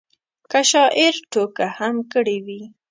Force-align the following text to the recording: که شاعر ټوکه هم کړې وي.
که 0.51 0.59
شاعر 0.71 1.13
ټوکه 1.31 1.67
هم 1.77 1.95
کړې 2.11 2.37
وي. 2.45 2.61